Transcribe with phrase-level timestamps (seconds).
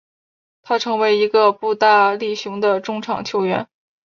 [0.63, 3.67] 他成为一个步大力雄的中场球员。